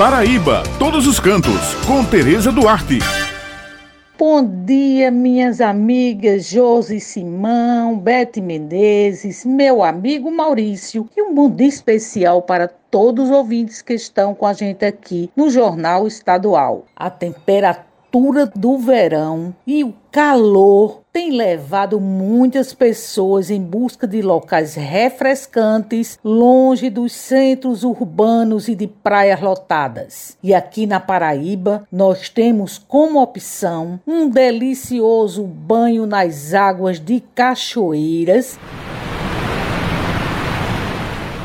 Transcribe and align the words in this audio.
Paraíba, 0.00 0.62
todos 0.78 1.06
os 1.06 1.20
cantos, 1.20 1.74
com 1.86 2.02
Tereza 2.02 2.50
Duarte. 2.50 3.00
Bom 4.18 4.42
dia, 4.64 5.10
minhas 5.10 5.60
amigas 5.60 6.46
Josi 6.48 6.98
Simão, 6.98 7.98
Bete 7.98 8.40
Menezes, 8.40 9.44
meu 9.44 9.82
amigo 9.82 10.30
Maurício 10.30 11.06
e 11.14 11.20
um 11.20 11.34
bom 11.34 11.50
dia 11.50 11.68
especial 11.68 12.40
para 12.40 12.66
todos 12.66 13.26
os 13.26 13.30
ouvintes 13.30 13.82
que 13.82 13.92
estão 13.92 14.34
com 14.34 14.46
a 14.46 14.54
gente 14.54 14.86
aqui 14.86 15.30
no 15.36 15.50
Jornal 15.50 16.06
Estadual. 16.06 16.86
A 16.96 17.10
temperatura 17.10 17.89
temperatura 18.10 18.46
do 18.46 18.76
verão 18.76 19.54
e 19.66 19.84
o 19.84 19.94
calor 20.10 21.00
tem 21.12 21.32
levado 21.32 22.00
muitas 22.00 22.72
pessoas 22.72 23.50
em 23.50 23.60
busca 23.60 24.06
de 24.06 24.22
locais 24.22 24.74
refrescantes, 24.74 26.18
longe 26.24 26.88
dos 26.90 27.12
centros 27.12 27.82
urbanos 27.84 28.68
e 28.68 28.74
de 28.74 28.86
praias 28.86 29.40
lotadas. 29.40 30.36
E 30.42 30.54
aqui 30.54 30.86
na 30.86 31.00
Paraíba, 31.00 31.86
nós 31.90 32.28
temos 32.28 32.78
como 32.78 33.20
opção 33.20 34.00
um 34.06 34.28
delicioso 34.28 35.44
banho 35.44 36.06
nas 36.06 36.54
águas 36.54 37.00
de 37.00 37.20
cachoeiras 37.34 38.58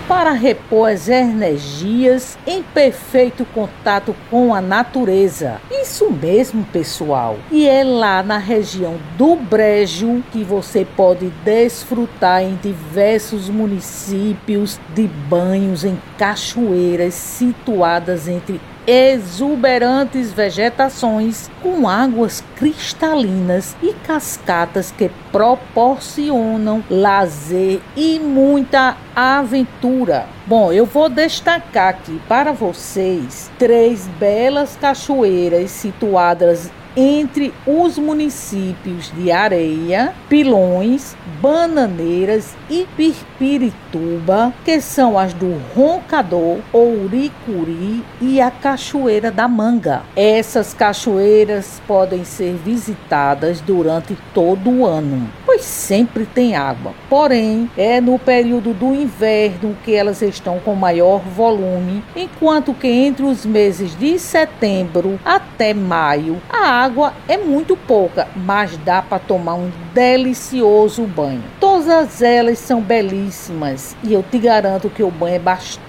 para 0.08 0.32
repor 0.32 0.91
as 0.91 1.08
energias 1.08 2.38
em 2.45 2.62
perfeito 2.62 3.45
contato 3.45 4.16
com 4.30 4.54
a 4.54 4.62
natureza. 4.62 5.59
Isso 5.72 6.12
mesmo, 6.12 6.64
pessoal. 6.66 7.38
E 7.52 7.68
é 7.68 7.84
lá 7.84 8.22
na 8.22 8.38
região 8.38 8.95
do 9.18 9.36
Brejo 9.36 10.23
que 10.31 10.44
você 10.44 10.86
pode 10.86 11.30
desfrutar 11.44 12.44
em 12.44 12.55
diversos 12.55 13.50
municípios 13.50 14.80
de 14.94 15.08
banhos 15.08 15.84
em 15.84 16.00
cachoeiras 16.17 17.14
situadas 17.16 18.28
entre 18.28 18.62
exuberantes 18.88 20.31
vegetações 20.31 21.49
com 21.62 21.88
águas 21.88 22.44
cristalinas 22.55 23.75
e 23.81 23.94
cascatas 23.94 24.91
que 24.91 25.09
proporcionam 25.31 26.83
lazer 26.89 27.81
e 27.95 28.19
muita 28.19 28.97
aventura. 29.16 30.28
Bom, 30.45 30.72
eu 30.72 30.86
vou 30.86 31.09
destacar 31.09 31.89
aqui 31.89 32.22
para 32.28 32.52
vocês 32.52 33.50
três 33.58 34.08
belas 34.19 34.75
cachoeiras 34.75 35.72
situadas 35.72 36.72
entre 36.95 37.53
os 37.65 37.97
municípios 37.97 39.11
de 39.15 39.31
Areia, 39.31 40.13
Pilões, 40.29 41.15
Bananeiras 41.41 42.55
e 42.69 42.88
Pirpirituba, 42.95 44.53
que 44.63 44.79
são 44.79 45.17
as 45.17 45.33
do 45.33 45.61
Roncador, 45.75 46.59
Ouricuri 46.71 48.03
e 48.21 48.39
a 48.39 48.49
Cachoeira 48.49 49.29
da 49.29 49.47
Manga. 49.47 50.03
Essas 50.16 50.73
cachoeiras 50.73 51.81
podem 51.88 52.23
ser 52.23 52.53
visitadas 52.55 53.61
durante 53.61 54.17
todo 54.33 54.69
o 54.69 54.85
ano, 54.85 55.29
pois 55.45 55.55
sempre 55.59 56.25
tem 56.25 56.56
água. 56.56 56.94
Porém, 57.09 57.70
é 57.78 58.02
no 58.02 58.17
período 58.17 58.73
do 58.73 58.94
inverno 58.94 59.78
que 59.84 59.94
elas 59.94 60.22
estão 60.22 60.59
com 60.59 60.75
maior 60.75 61.20
volume, 61.20 62.03
enquanto 62.16 62.73
que 62.73 62.88
entre 62.88 63.25
os 63.25 63.45
meses 63.45 63.97
de 63.97 64.17
setembro 64.20 65.20
até 65.23 65.73
maio 65.73 66.42
a 66.50 66.67
água 66.67 67.14
é 67.28 67.38
muito 67.38 67.75
pouca, 67.75 68.28
mas 68.36 68.78
dá 68.78 69.02
para 69.02 69.20
tomar 69.20 69.56
um 69.56 69.72
delicioso 69.94 71.03
banho. 71.03 71.44
Todas 71.59 72.22
elas 72.22 72.59
são 72.59 72.81
belíssimas 72.81 73.95
e 74.03 74.14
eu 74.14 74.23
te 74.23 74.38
garanto 74.38 74.90
que 74.90 75.03
o 75.03 75.12
banho 75.12 75.36
é 75.36 75.40
bastante 75.40 75.84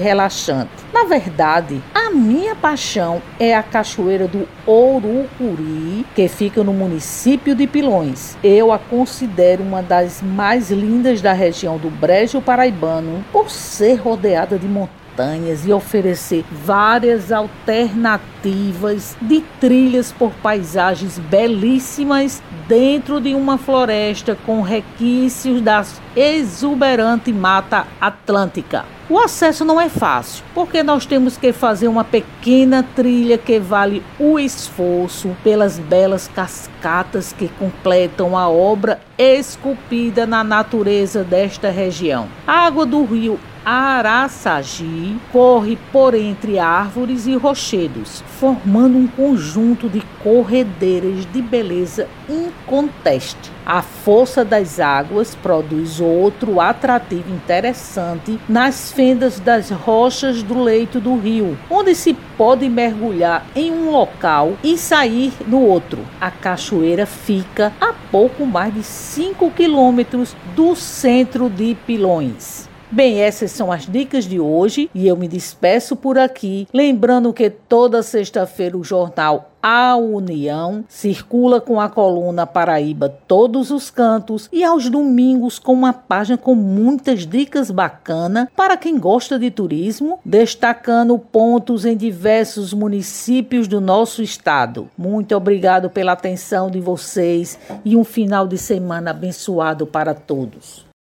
relaxante. 0.00 0.70
Na 0.92 1.04
verdade, 1.04 1.80
a 1.94 2.10
minha 2.10 2.54
paixão 2.54 3.22
é 3.38 3.54
a 3.54 3.62
cachoeira 3.62 4.26
do 4.26 4.48
Ourucuri, 4.66 6.06
que 6.14 6.28
fica 6.28 6.64
no 6.64 6.72
município 6.72 7.54
de 7.54 7.66
Pilões. 7.66 8.36
Eu 8.42 8.72
a 8.72 8.78
considero 8.78 9.62
uma 9.62 9.82
das 9.82 10.22
mais 10.22 10.70
lindas 10.70 11.20
da 11.20 11.32
região 11.32 11.78
do 11.78 11.90
Brejo 11.90 12.40
Paraibano 12.40 13.24
por 13.32 13.50
ser 13.50 13.94
rodeada 13.94 14.58
de 14.58 14.66
montanhas 14.66 15.03
montanhas 15.14 15.64
e 15.66 15.72
oferecer 15.72 16.44
várias 16.50 17.30
alternativas 17.30 19.16
de 19.22 19.40
trilhas 19.60 20.12
por 20.12 20.32
paisagens 20.42 21.18
belíssimas 21.18 22.42
dentro 22.66 23.20
de 23.20 23.34
uma 23.34 23.56
floresta 23.56 24.36
com 24.44 24.60
requisitos 24.60 25.60
da 25.62 25.84
exuberante 26.16 27.32
Mata 27.32 27.86
Atlântica. 28.00 28.84
O 29.08 29.18
acesso 29.18 29.66
não 29.66 29.78
é 29.78 29.90
fácil, 29.90 30.42
porque 30.54 30.82
nós 30.82 31.04
temos 31.04 31.36
que 31.36 31.52
fazer 31.52 31.88
uma 31.88 32.04
pequena 32.04 32.82
trilha 32.82 33.36
que 33.36 33.60
vale 33.60 34.02
o 34.18 34.38
esforço 34.38 35.36
pelas 35.44 35.78
belas 35.78 36.26
cascatas 36.34 37.30
que 37.30 37.48
completam 37.48 38.36
a 38.36 38.48
obra 38.48 38.98
esculpida 39.18 40.26
na 40.26 40.42
natureza 40.42 41.22
desta 41.22 41.70
região. 41.70 42.28
A 42.46 42.64
água 42.64 42.86
do 42.86 43.04
rio 43.04 43.38
Araçagi 43.66 45.16
corre 45.32 45.78
por 45.90 46.12
entre 46.12 46.58
árvores 46.58 47.26
e 47.26 47.34
rochedos, 47.34 48.22
formando 48.38 48.98
um 48.98 49.06
conjunto 49.06 49.88
de 49.88 50.02
corredeiras 50.22 51.24
de 51.32 51.40
beleza 51.40 52.06
inconteste. 52.28 53.50
A 53.64 53.80
força 53.80 54.44
das 54.44 54.78
águas 54.78 55.34
produz 55.34 55.98
outro 55.98 56.60
atrativo 56.60 57.34
interessante 57.34 58.38
nas 58.46 58.92
fendas 58.92 59.40
das 59.40 59.70
rochas 59.70 60.42
do 60.42 60.62
leito 60.62 61.00
do 61.00 61.16
rio, 61.16 61.56
onde 61.70 61.94
se 61.94 62.12
pode 62.36 62.68
mergulhar 62.68 63.46
em 63.56 63.70
um 63.70 63.90
local 63.90 64.58
e 64.62 64.76
sair 64.76 65.32
no 65.46 65.62
outro. 65.62 66.04
A 66.20 66.30
cachoeira 66.30 67.06
fica 67.06 67.72
a 67.80 67.94
pouco 68.12 68.44
mais 68.44 68.74
de 68.74 68.82
5 68.82 69.50
quilômetros 69.52 70.36
do 70.54 70.76
centro 70.76 71.48
de 71.48 71.74
Pilões. 71.86 72.73
Bem, 72.90 73.20
essas 73.20 73.50
são 73.50 73.72
as 73.72 73.86
dicas 73.86 74.24
de 74.24 74.38
hoje 74.38 74.90
e 74.94 75.08
eu 75.08 75.16
me 75.16 75.26
despeço 75.26 75.96
por 75.96 76.18
aqui, 76.18 76.68
lembrando 76.72 77.32
que 77.32 77.48
toda 77.48 78.02
sexta-feira 78.02 78.76
o 78.76 78.84
jornal 78.84 79.50
A 79.60 79.96
União 79.96 80.84
circula 80.86 81.60
com 81.60 81.80
a 81.80 81.88
coluna 81.88 82.46
Paraíba 82.46 83.08
Todos 83.08 83.70
os 83.70 83.90
Cantos 83.90 84.48
e 84.52 84.62
aos 84.62 84.88
domingos 84.90 85.58
com 85.58 85.72
uma 85.72 85.92
página 85.92 86.36
com 86.36 86.54
muitas 86.54 87.26
dicas 87.26 87.70
bacanas 87.70 88.48
para 88.54 88.76
quem 88.76 88.98
gosta 88.98 89.38
de 89.38 89.50
turismo, 89.50 90.20
destacando 90.24 91.18
pontos 91.18 91.84
em 91.84 91.96
diversos 91.96 92.72
municípios 92.72 93.66
do 93.66 93.80
nosso 93.80 94.22
estado. 94.22 94.88
Muito 94.96 95.34
obrigado 95.34 95.88
pela 95.88 96.12
atenção 96.12 96.70
de 96.70 96.80
vocês 96.80 97.58
e 97.84 97.96
um 97.96 98.04
final 98.04 98.46
de 98.46 98.58
semana 98.58 99.10
abençoado 99.10 99.86
para 99.86 100.14
todos. 100.14 100.83